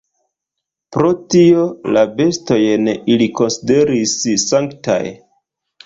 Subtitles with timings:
[0.97, 1.67] Pro tio,
[1.99, 5.03] la bestojn ili konsideris sanktaj.